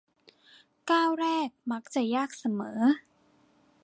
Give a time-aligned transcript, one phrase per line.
[0.89, 2.79] ก้าวแรกมักจะยากเสมอ